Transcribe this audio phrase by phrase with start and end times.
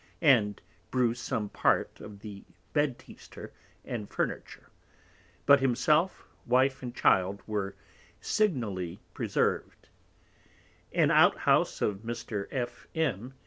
[0.19, 3.53] _and bruised some part of the Bed teaster
[3.85, 4.71] and Furniture;
[5.45, 7.75] but himself, Wife and Child were
[8.19, 9.89] signally preserved:
[10.91, 12.47] An Out house of Mr.
[12.49, 13.35] _F.M.